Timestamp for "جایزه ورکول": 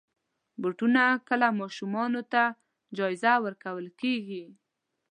2.97-3.87